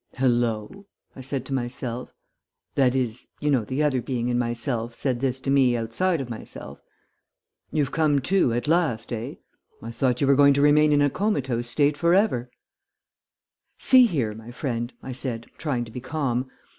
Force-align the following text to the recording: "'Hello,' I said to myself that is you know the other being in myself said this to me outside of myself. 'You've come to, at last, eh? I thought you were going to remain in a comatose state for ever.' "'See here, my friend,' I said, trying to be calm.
"'Hello,' 0.17 0.87
I 1.15 1.21
said 1.21 1.45
to 1.45 1.53
myself 1.53 2.11
that 2.73 2.95
is 2.95 3.27
you 3.39 3.51
know 3.51 3.63
the 3.63 3.83
other 3.83 4.01
being 4.01 4.29
in 4.29 4.39
myself 4.39 4.95
said 4.95 5.19
this 5.19 5.39
to 5.41 5.51
me 5.51 5.77
outside 5.77 6.19
of 6.19 6.27
myself. 6.27 6.81
'You've 7.71 7.91
come 7.91 8.17
to, 8.21 8.51
at 8.51 8.67
last, 8.67 9.13
eh? 9.13 9.35
I 9.79 9.91
thought 9.91 10.19
you 10.19 10.25
were 10.25 10.33
going 10.33 10.55
to 10.55 10.61
remain 10.63 10.91
in 10.91 11.03
a 11.03 11.11
comatose 11.11 11.67
state 11.69 11.97
for 11.97 12.15
ever.' 12.15 12.49
"'See 13.77 14.07
here, 14.07 14.33
my 14.33 14.49
friend,' 14.49 14.91
I 15.03 15.11
said, 15.11 15.45
trying 15.59 15.85
to 15.85 15.91
be 15.91 16.01
calm. 16.01 16.49